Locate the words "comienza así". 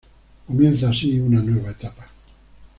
0.47-1.19